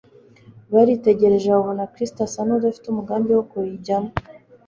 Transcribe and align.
baritegereje 0.73 1.47
babona 1.55 1.89
Kristo 1.93 2.19
asa 2.27 2.41
n'udafite 2.45 2.85
umugambi 2.89 3.29
wo 3.33 3.43
kuyijyamo. 3.49 4.11